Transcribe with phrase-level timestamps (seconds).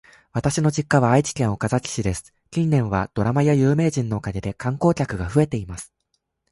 [0.33, 2.33] 私の実家は愛知県岡崎市です。
[2.49, 5.93] 近年はドラマや有名人のおかげで観光客数が増えています。